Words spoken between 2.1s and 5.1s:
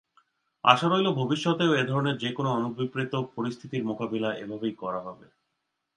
যেকোনো অনভিপ্রেত পরিস্থিতির মোকাবিলা এভাবেই করা